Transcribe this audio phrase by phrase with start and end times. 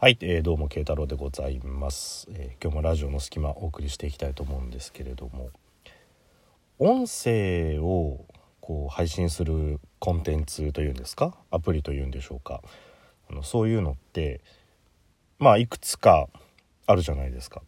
[0.00, 5.50] はい、えー、どうも慶太郎でございます、えー今日もラジオの隙間お送りしていきたいと思うんですけれども
[6.78, 8.24] 音声を
[8.60, 11.34] こう配信するコンテンツというんですか？
[11.50, 12.62] アプリというんでしょうか？
[13.28, 14.40] あのそういうのって
[15.40, 16.28] まあいくつか
[16.86, 17.62] あるじゃないですか。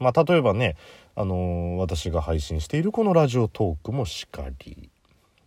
[0.00, 0.76] まあ例えばね、
[1.16, 4.90] あのー私が配信しているこのラジオトークもしかり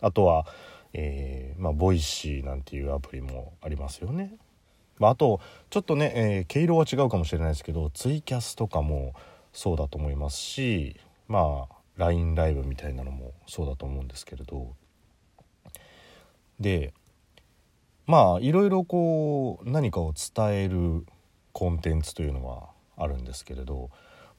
[0.01, 0.47] あとは、
[0.93, 4.33] えーまあ、ボイシーなんていうアプリもありますよね。
[4.99, 5.39] まあ、あと
[5.69, 9.13] ちょっとね、えー毛色は違うかもしれないですけどツイキャスとかも
[9.53, 10.95] そうだと思いますし
[11.27, 14.75] まあ LINE ライブみたいなのもそうだと思うんですけれど。
[16.59, 16.93] で
[18.07, 21.05] まあいろいろこう何かを伝える
[21.51, 23.89] コンテンツというのはあるんですけれど、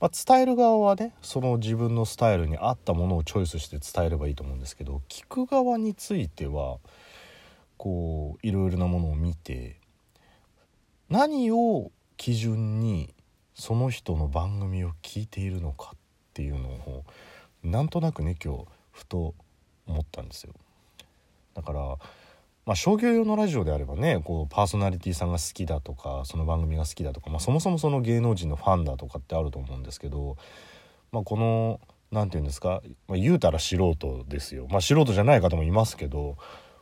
[0.01, 6.79] まあ、伝える側はねその自分のスタイルに合ったものをチョイスして伝えればいいと思うんですけど聞く側については
[7.77, 9.77] こういろいろなものを見て
[11.09, 13.15] 何を基準に
[13.55, 15.99] その人の番組を聞いているのかっ
[16.35, 17.05] ていうのを
[17.63, 19.35] なんとなくね今日ふと
[19.87, 20.53] 思ったんですよ。
[21.55, 21.97] だから
[22.69, 30.37] まあ、商業用のラジオであればねこうパーソナリティーさんが好きだとかその番組が好きだとか、まあ、そもそもその芸能人のファンだとかってあると思うんですけど、
[31.11, 31.81] まあ、この
[32.13, 36.37] 何て言うんですか、まあ、言うたら素人ですよ、まあ、素人じゃない方もいますけど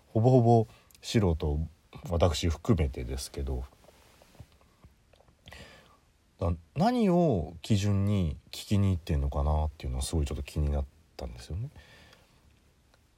[0.08, 0.66] ほぼほぼ
[1.02, 1.60] 素人
[2.10, 3.62] 私含めてですけど
[6.76, 10.84] 何を基準に聞きに行ってんのかなっていうのはすごいちょっと気になっ
[11.16, 11.70] たんですよね。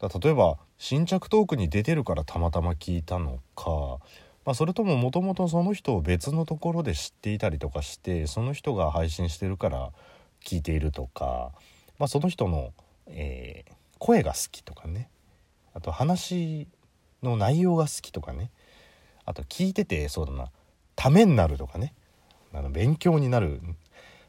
[0.00, 3.98] だ例えば新着トークに出てるからたまたま聞いたのか、
[4.44, 9.90] まあ、それとももともとその人を別のところで知っていたりとかしてその人が配信してるから
[10.44, 11.50] 聞いているとか、
[11.98, 12.72] まあ、その人の、
[13.08, 15.10] えー声が好きとかね。
[15.74, 16.66] あと話
[17.22, 18.50] の内容が好きとかね。
[19.24, 20.50] あと聞いててそうだな
[20.96, 21.92] ためになるとかね。
[22.52, 23.60] あの勉強になる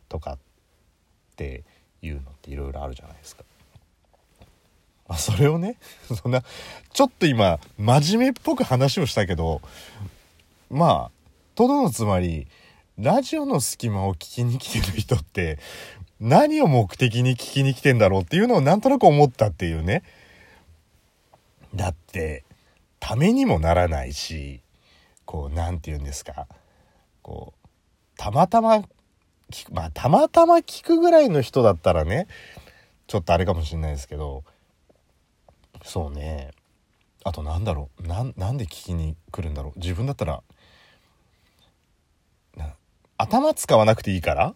[0.07, 0.37] とかっ
[1.35, 1.63] て
[2.01, 3.43] いうのっていろいろあるじゃないですか。
[5.07, 5.77] まあ、それをね
[6.21, 6.43] そんな
[6.93, 9.61] ちょっと今真面目っぽく話をしたけど
[10.69, 11.11] まあ
[11.55, 12.47] とどのつまり
[12.99, 15.57] ラジオの隙間を聞きに来てる人って
[16.19, 20.03] 何を目的に聞きに来てんだろうっていうのをなんとなく思ったっていうね
[21.73, 22.43] だって
[22.99, 24.61] ためにもならないし
[25.25, 26.47] こう何て言うんですか
[27.21, 27.58] こう
[28.19, 28.83] たまたま
[29.49, 32.27] 聞くまあたまたま聞くぐらいの人だったらね
[33.07, 34.43] ちょっとあれかもしれないですけど
[35.83, 36.51] そうね。
[37.23, 38.07] あとなんだろう。
[38.07, 39.79] なんなんで聞きに来るんだろう。
[39.79, 40.43] 自分だったら
[43.19, 44.55] 頭使わなくていいから、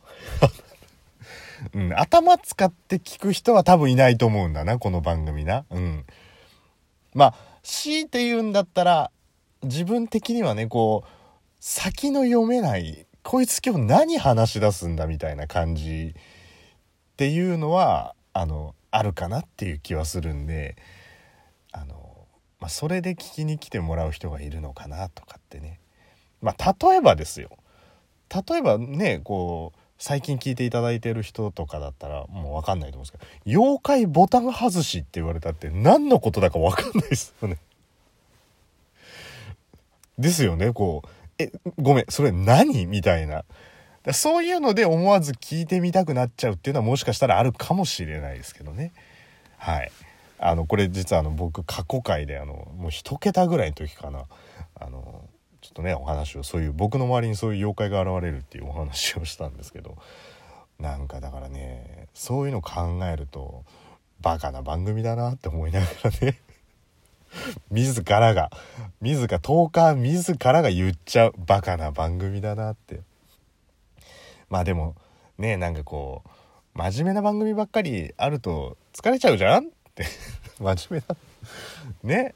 [1.75, 5.65] うん、頭使って聞く人は多分いないと思うんだなこの番組な。
[5.69, 6.05] うん。
[7.13, 9.11] まあ強いて言うんだったら
[9.63, 11.09] 自分的にはねこう
[11.59, 20.75] 先の読めないこいつ今日何話し出すんだみたいな感じっていうのはあのあるかなっていう気はするんで
[21.71, 22.27] あの、
[22.59, 25.79] まあ、それで聞きに来てもらう人がいるのかなとかってね。
[26.41, 27.49] まあ例えばですよ。
[28.49, 37.57] 例えばねこう最近聞いていただいてる人とかだったらもう分かんないと思うんですけど「妖怪ボタン外し」って言われたって何のことだか分かんないですよね。
[40.19, 41.07] ですよねこう
[41.77, 43.45] 「ごめんそれ何?」みたいな。
[44.11, 48.91] そういうので思わず聞いてみたくなっちゃうっていうのはもしかしたらあるかもしれないですけどね。
[49.57, 49.91] はい。
[50.39, 54.25] あのこれ実はあの僕過去回であのもう一桁ぐらいの時かな
[54.75, 55.29] あの
[55.61, 59.97] ちょっとねお話をそういう僕の周りにそういう妖怪が現れるっていうお話をしたんですけど
[60.79, 63.63] なんかだからねそういうの考えると
[64.19, 66.39] バカな番組だなって思いながらね
[67.71, 68.51] 自らが。
[69.01, 73.01] 自らトーカー自らが言っちゃうバカな番組だなって。
[74.49, 74.95] まあでも
[75.37, 76.29] ねなんかこう
[76.75, 80.05] 真面目な番組ばっかりあると疲れちゃうじゃんって。
[80.59, 81.03] 真面
[82.03, 82.15] 目な。
[82.17, 82.35] ね。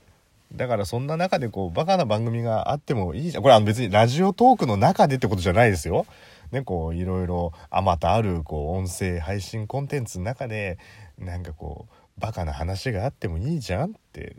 [0.54, 3.44] だからそんな中でこうバカな番組があってもいいじゃん。
[3.44, 6.06] これは別にラジオトークの中でってことじゃないですよ。
[6.52, 10.78] ねこういろいろあまたあるこう音声配信コンテンツの中で
[11.18, 14.38] なんかこうバカな話があってもいいじゃんって。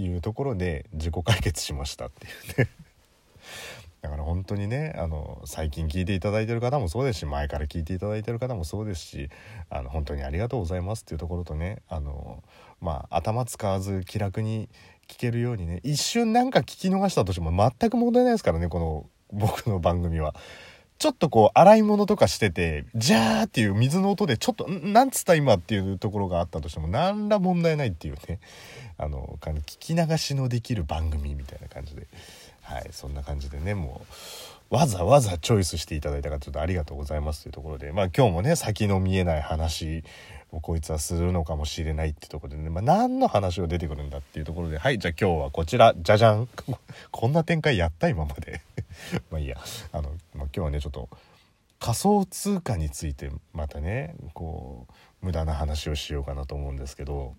[0.00, 2.70] いうところで自己解決しましたっていうね。
[4.02, 9.28] だから本当にねあの最近聞いていただいてる方もそうですし前から聞いていただいてる方もそうですし
[9.68, 12.42] あの本当にありがとうございますっていうところとねあの
[12.80, 14.70] まあ頭使わず気楽に
[15.06, 20.34] 聞けるようにね一瞬なんか聞き逃したとしても全く問題ないですからねこの僕の番組は。
[21.00, 28.38] ちょっとこう洗い物とかしててジャーっていう水の音でちょっとなんつった今っていうところがあったとしても何ら問題ないっていうね
[28.98, 32.06] あの聞き流しのできる番組みたいな感じで。
[32.70, 34.14] はいそんな感じでねもう
[34.70, 40.04] わざわざチョイスしていただいたかちょっとありがとうございますというところでまあ今日もね先の見えない話
[40.52, 45.94] をこいつはするのかもしれないってところでね、まあ、何の話が出てくるんだっていうところではいじゃあ今日はこちら。
[45.96, 46.48] じゃじゃん。
[47.10, 48.60] こんな展開やった今まで。
[49.30, 49.56] まあいいや。
[49.92, 51.08] あの、まあ、今日はねちょっと
[51.80, 54.86] 仮想通貨についてまたねこ
[55.22, 57.34] う無駄な話をしようかなと思うんですけど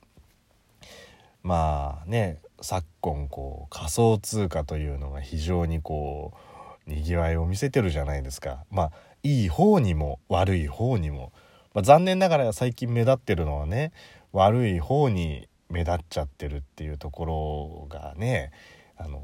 [1.44, 6.51] まあね昨今こう仮想通貨というのが非常にこう
[6.92, 8.66] にぎわいを見せてるじゃないですか。
[8.70, 8.92] まあ
[9.24, 11.32] いい方にも悪い方にも、
[11.74, 13.92] まあ、残念ながら最近目立ってるのはね
[14.34, 18.52] 悪い方に目立っちゃってるっていうところがね
[18.98, 19.22] あの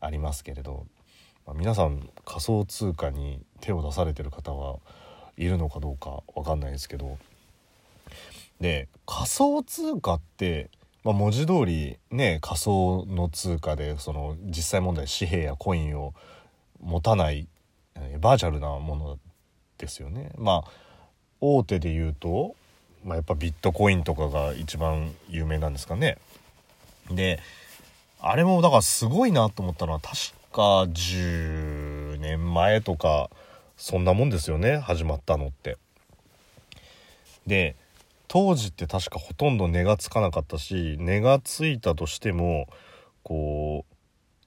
[0.00, 0.86] ありますけれど、
[1.46, 4.78] まあ、皆さん仮想通貨に手を出されてる方は
[5.36, 7.18] いるのかどうか分かんないですけど。
[8.60, 10.68] で仮想通貨って
[11.02, 16.14] まあ、文字通りね仮想の通貨でその実際問題紙幣やコインを
[16.80, 17.46] 持たない、
[18.20, 19.18] バーチャルなもの
[19.78, 20.32] ですよね。
[20.36, 20.70] まあ
[21.40, 22.54] 大手で言うと、
[23.04, 26.18] まあ、やっぱビットコインとかが一番有名なんですかね。
[27.10, 27.40] で
[28.20, 30.16] あれもだからすごいなと思ったのは確
[30.52, 33.30] か10年前とか
[33.76, 35.78] そんなもんですよね始まったのって。
[37.46, 37.74] で
[38.28, 42.68] 当時って確かほとんど値がつかなかったし値がついたとしても
[43.24, 43.94] こう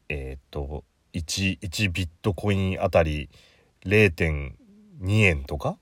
[0.10, 3.30] えっ、と 1, 1ビットコインあたり
[3.86, 4.54] 0.2
[5.22, 5.78] 円とか？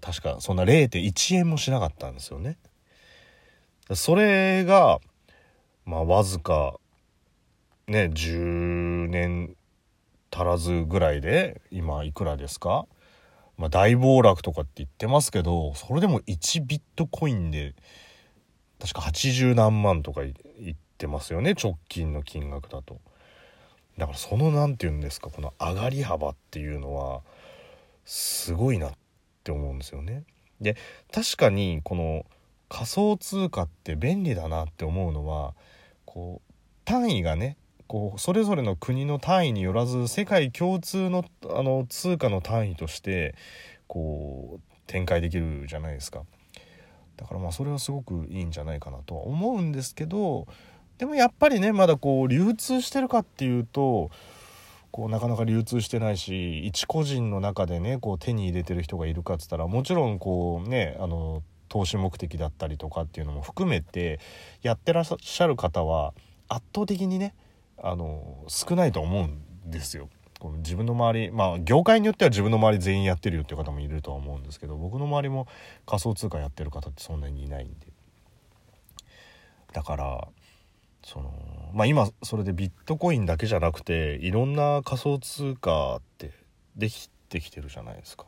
[0.00, 2.58] 確かそんな0.1円もしなかったんですよね。
[3.94, 5.00] それが
[5.86, 6.74] まあわずか
[7.86, 9.56] ね10年
[10.30, 12.86] 足らずぐらいで今いくらですか？
[13.56, 17.74] まあ、大暴落とかって言ってますけどそれでも1ビットコインで
[18.80, 20.32] 確か80何万とか言
[20.72, 23.00] ってますよね直近の金額だと。
[23.98, 27.22] だからその何て言うんですかこの上がり幅っていうのは
[28.04, 28.92] すごいなっ
[29.44, 30.24] て思うんですよね。
[30.60, 30.76] で
[31.12, 32.26] 確かにこの
[32.68, 35.54] 仮想通貨って便利だなって思うのは
[36.04, 36.52] こう
[36.84, 37.56] 単位がね
[37.86, 43.34] こうそれぞれの国の単位によらず世界共通のあの通貨の単位として
[43.86, 46.22] こう展開できるじゃないですか
[47.16, 50.46] だからまあそれはすごくいいんじゃないかなとは思うんですけど
[50.98, 54.10] でもやっぱりねまだこう流通してるかっていうと
[54.90, 64.20] こうなかなか流通してないし一個人の中でねこう手に入れてる人がいるかっつったらもちろんこうねあの投資目的だったりとかっていうのも含めて
[64.62, 66.14] やってらっしゃる方は
[66.48, 67.34] 圧倒的にね
[67.82, 70.08] あの少ないと思うんですよ。
[70.38, 75.48] この自分の周りまあ業界によっては自分の周り全員やってるよっていう方もいるとは思うんですけど僕の周りも
[75.86, 77.88] 仮想通貨やってる方ってそんなにいないんで
[79.72, 80.28] だから
[81.04, 81.32] その
[81.74, 86.32] まあ今それでビットコインだけじゃなくていろんな仮想通貨って
[86.76, 88.26] できてきてるじゃないですか。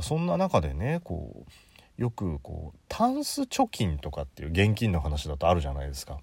[0.00, 6.18] そんな中でねこうよくこうタンス貯金とかっていう現金の話だとあるじゃないですか。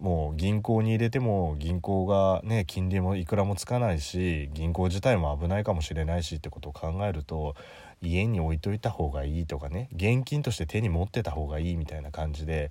[0.00, 7.56] もう銀行に入れても銀行がね金利もいくらもつかないし銀行自体も危ないかもしれないしってことを考えると
[8.00, 12.70] 家に置いといた方がいいとかね現金として手に持ってた方がいいみたいな感じで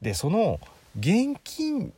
[0.00, 0.60] でその
[0.98, 1.92] 現金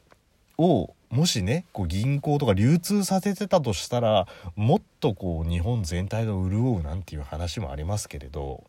[0.56, 8.64] をもしねこう銀行とか流通させてたとしたらもっとこう日本全体が潤うなんていう話もありますけれど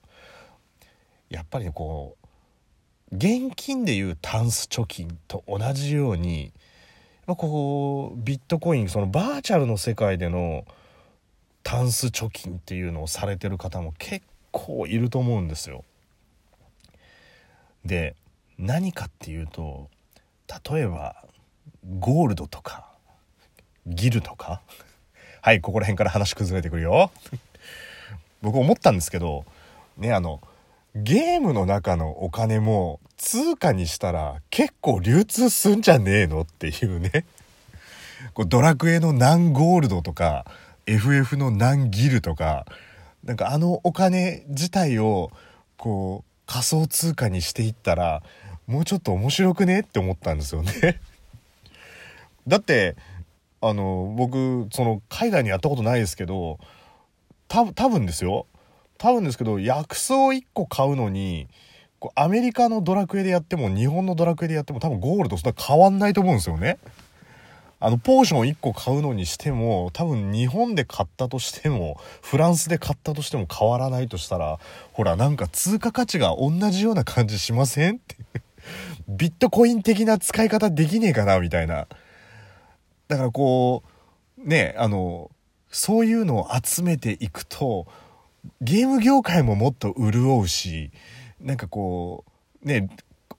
[1.30, 2.25] やっぱりこう
[3.12, 6.52] 現金でいうタンス貯金と同じように
[7.28, 10.66] こうビットコインそのバーチャルの世界での
[11.64, 15.84] タンス貯金っていうのをされてる方も結構いると思うんですよ。
[17.84, 18.16] で
[18.58, 19.90] 何かっていうと
[20.72, 21.16] 例えば
[22.00, 22.86] ゴールドとか
[23.86, 24.62] ギルとか
[25.42, 27.12] はいここら辺から話崩れてくるよ
[28.42, 29.46] 僕思ったんですけど
[29.98, 30.42] ねあの
[30.96, 37.26] ゲームの中のお金も通貨にしたら結構流通すんじゃねえのっていうね。
[38.34, 40.46] こうドラクエの何ゴールドとか
[40.86, 42.66] FF の何ギルとか
[43.24, 45.32] なんかあのお金自体を
[45.78, 48.24] こう仮想通貨にしていったら
[48.68, 51.00] もうちょっと面白くねって思ったんですよね
[52.48, 52.96] だって
[53.62, 56.60] あの僕その海外にやったことないですけど
[57.48, 58.48] 多分ですよ
[58.98, 61.48] 多分ですけど薬草1個買うのに
[62.16, 66.78] アメリカのドラクエでやっても日本のドラクエでやっても多分ゴールドそんな変わんないと思うんですよね。
[67.80, 74.60] あのポーション1個買うのにしても多分日本で買ったとしてもフランスで買ったとしても変わらないとしたら
[74.94, 77.98] ほらなんか通貨価値が同じような感じしません？
[77.98, 78.16] っ て
[79.08, 81.88] ビットコイン的な使い方できねえかなみたいな。
[83.08, 83.84] だからこ
[84.38, 85.30] う、ね、あの、
[85.70, 87.86] そういうのを集めていくと、
[88.62, 90.92] ゲーム業界ももっと潤うし、
[91.42, 92.26] なんかこ
[92.64, 92.90] う、ね、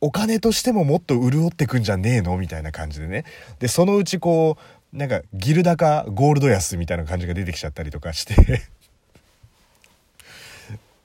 [0.00, 3.24] お金としてももっと潤ってくんじゃねえのみたいな感じでね。
[3.58, 4.58] で、そのうちこ
[4.92, 8.34] う、なんかギル高ゴールド安みたいな感じが出てきちゃったりとかして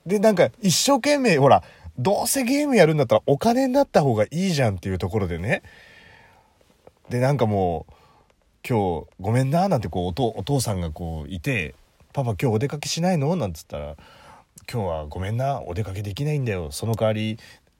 [0.05, 1.63] で、なんか一生懸命、ほら、
[1.97, 5.61] どうせゲームやるんだったらお金になった方がいいじゃんっていうところでね。
[7.09, 7.93] で、なんかもう、
[8.67, 11.73] 今日ごめんななんてこうおお父さんがこういて
[12.13, 13.95] 「パパ今日お出かけしないの?」なんつったら
[14.71, 16.71] 「今日はごめんなお出かけできないんだよ。
[16.71, 17.39] その代わり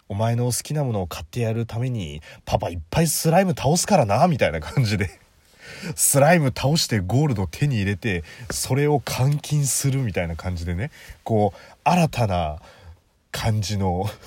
[0.10, 5.10] お前の好きなものを買ってやるためにパパいっぱいスライム倒すからな」みたいな感じで
[5.96, 10.92] スライム倒してゴールド手に入れてそれを換金するみたいな感じでね
[11.24, 12.60] こう新たな
[13.32, 14.10] 感じの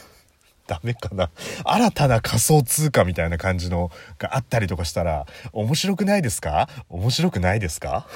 [0.66, 1.28] ダメかな。
[1.64, 6.70] 新たな仮想通貨みたいな感じのがあったりとかしたら面白くないですか？
[6.88, 8.06] 面白くないですか？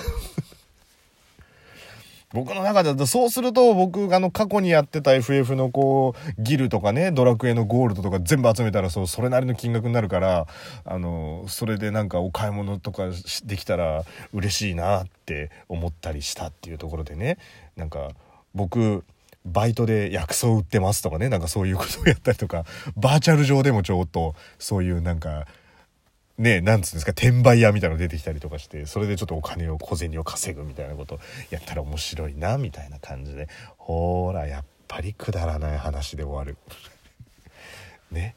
[2.33, 10.47] 僕の中でだとそうすると僕があの過去にやってた FF のこうギルとかねドラクエのゴールドとか全部集めたらそうそれなりの金額になるから
[10.85, 13.05] あのそれでなんかお買い物とか
[13.45, 14.05] できたら
[14.35, 17.39] 嬉しいなって思ったりしたっていうところでね。
[17.77, 18.11] なんか
[18.55, 19.05] 僕
[19.45, 22.65] バイトで薬草売ってますとかねなんかそういうことをやったりとか
[22.97, 25.47] バーチャル上でもちょっとそういうなんか
[26.39, 31.19] ねなんつうんですか転売屋みたいなの出てきたりとかしてそれでちょっとお金を小銭を稼ぐみたいなこと
[31.51, 33.49] やったら面白いなみたいな感じで。
[33.77, 36.57] ほらやっぱりくだらない話で終わる。
[38.11, 38.37] ね。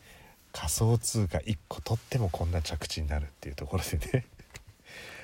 [0.51, 4.25] 仮想通貨1個取ってもこんな着地になるっていうところでね。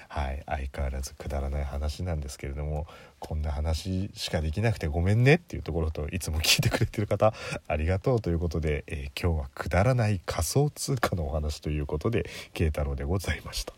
[0.08, 2.88] はい相変わらずくだらない話なんですけれども
[3.20, 7.34] こんな話しかできなくてごめんねっていうところといつも聞いてくれてる方
[7.68, 13.74] ありがとうということで、えー、今日はくだらない仮想通貨のお話ということで慶太郎でございました。